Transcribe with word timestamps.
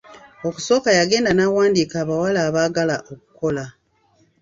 Okusooka 0.47 0.89
yagenda 0.99 1.31
n'awandiika 1.33 1.95
abawala 2.03 2.39
abaagala 2.47 2.95
okukola. 3.13 3.65